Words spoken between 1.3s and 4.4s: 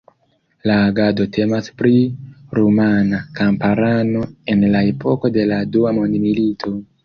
temas pri rumana kamparano